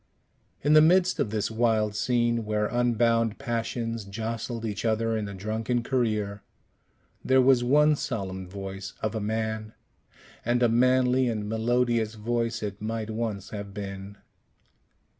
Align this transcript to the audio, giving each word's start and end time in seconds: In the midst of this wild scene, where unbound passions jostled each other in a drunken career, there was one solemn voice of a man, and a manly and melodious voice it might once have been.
In 0.63 0.73
the 0.73 0.81
midst 0.81 1.19
of 1.19 1.29
this 1.29 1.51
wild 1.51 1.95
scene, 1.95 2.43
where 2.43 2.65
unbound 2.65 3.37
passions 3.37 4.03
jostled 4.03 4.65
each 4.65 4.83
other 4.83 5.15
in 5.15 5.27
a 5.27 5.35
drunken 5.35 5.83
career, 5.83 6.41
there 7.23 7.39
was 7.39 7.63
one 7.63 7.95
solemn 7.95 8.49
voice 8.49 8.93
of 9.03 9.13
a 9.13 9.21
man, 9.21 9.73
and 10.43 10.63
a 10.63 10.69
manly 10.69 11.27
and 11.27 11.47
melodious 11.47 12.15
voice 12.15 12.63
it 12.63 12.81
might 12.81 13.11
once 13.11 13.51
have 13.51 13.75
been. 13.75 14.17